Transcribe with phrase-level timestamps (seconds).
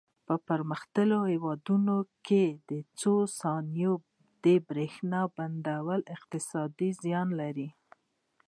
[0.27, 1.95] په پرمختللو هېوادونو
[2.27, 2.45] کې
[2.99, 3.93] څو ثانیې
[4.43, 7.69] د برېښنا بندېدل اقتصادي زیان لري.